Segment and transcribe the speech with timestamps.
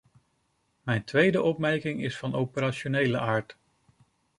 [0.83, 3.57] Mijn tweede opmerking is van operationele aard.